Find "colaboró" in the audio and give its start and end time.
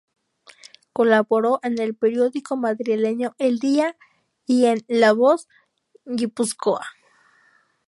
0.93-1.59